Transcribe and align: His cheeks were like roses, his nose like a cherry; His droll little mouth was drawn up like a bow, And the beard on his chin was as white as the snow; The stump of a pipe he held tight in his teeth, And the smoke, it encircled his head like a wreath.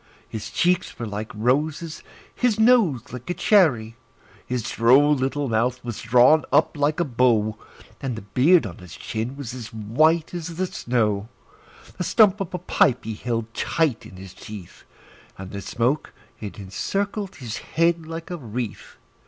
His 0.27 0.49
cheeks 0.49 0.97
were 0.97 1.05
like 1.05 1.31
roses, 1.35 2.01
his 2.33 2.59
nose 2.59 3.13
like 3.13 3.29
a 3.29 3.35
cherry; 3.35 3.97
His 4.47 4.63
droll 4.63 5.13
little 5.13 5.47
mouth 5.47 5.85
was 5.85 6.01
drawn 6.01 6.43
up 6.51 6.75
like 6.75 6.99
a 6.99 7.05
bow, 7.05 7.55
And 8.01 8.15
the 8.15 8.23
beard 8.23 8.65
on 8.65 8.79
his 8.79 8.95
chin 8.95 9.37
was 9.37 9.53
as 9.53 9.71
white 9.71 10.33
as 10.33 10.55
the 10.55 10.65
snow; 10.65 11.29
The 11.99 12.03
stump 12.03 12.41
of 12.41 12.51
a 12.55 12.57
pipe 12.57 13.03
he 13.03 13.13
held 13.13 13.53
tight 13.53 14.03
in 14.07 14.15
his 14.17 14.33
teeth, 14.33 14.85
And 15.37 15.51
the 15.51 15.61
smoke, 15.61 16.11
it 16.39 16.57
encircled 16.57 17.35
his 17.35 17.57
head 17.57 18.07
like 18.07 18.31
a 18.31 18.37
wreath. 18.37 18.95